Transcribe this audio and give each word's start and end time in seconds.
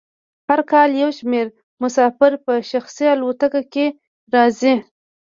هر 0.47 0.59
کال 0.71 0.89
یو 1.01 1.11
شمیر 1.17 1.47
مسافر 1.81 2.31
په 2.45 2.53
شخصي 2.71 3.05
الوتکو 3.13 3.61
کې 3.73 3.85
راځي 4.33 4.73